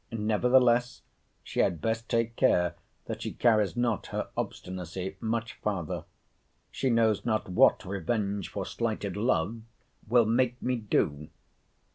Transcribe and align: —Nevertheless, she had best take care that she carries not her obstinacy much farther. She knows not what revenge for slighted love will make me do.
—Nevertheless, 0.11 1.03
she 1.43 1.59
had 1.59 1.79
best 1.79 2.09
take 2.09 2.35
care 2.35 2.73
that 3.05 3.21
she 3.21 3.33
carries 3.33 3.77
not 3.77 4.07
her 4.07 4.29
obstinacy 4.35 5.15
much 5.19 5.53
farther. 5.61 6.05
She 6.71 6.89
knows 6.89 7.23
not 7.23 7.47
what 7.47 7.85
revenge 7.85 8.49
for 8.49 8.65
slighted 8.65 9.15
love 9.15 9.61
will 10.09 10.25
make 10.25 10.59
me 10.59 10.77
do. 10.77 11.27